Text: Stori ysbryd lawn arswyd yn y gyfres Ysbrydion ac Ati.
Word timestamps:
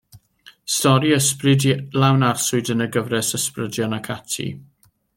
Stori 0.75 1.11
ysbryd 1.17 1.67
lawn 2.05 2.27
arswyd 2.31 2.73
yn 2.77 2.83
y 2.87 2.91
gyfres 2.97 3.33
Ysbrydion 3.41 3.99
ac 4.03 4.15
Ati. 4.19 4.51